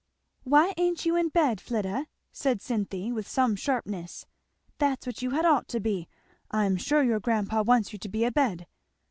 "Why 0.45 0.73
ain't 0.77 1.05
you 1.05 1.15
in 1.15 1.29
bed, 1.29 1.61
Flidda?" 1.61 2.07
said 2.31 2.59
Cynthy 2.59 3.11
with 3.11 3.27
some 3.27 3.55
sharpness. 3.55 4.25
"That's 4.79 5.05
what 5.05 5.21
you 5.21 5.29
had 5.29 5.45
ought 5.45 5.67
to 5.67 5.79
be. 5.79 6.09
I 6.49 6.65
am 6.65 6.75
sure 6.77 7.03
your 7.03 7.19
grandpa 7.19 7.61
wants 7.61 7.93
you 7.93 7.99
to 7.99 8.09
be 8.09 8.23
abed." 8.25 8.65